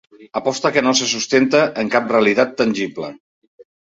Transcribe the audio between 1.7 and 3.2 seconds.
en cap realitat tangible.